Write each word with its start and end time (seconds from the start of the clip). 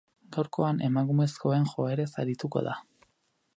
Gaurkoan, 0.37 0.79
emakumezkoen 0.87 1.69
joerez 1.73 2.09
arituko 2.25 2.67
da. 2.71 2.77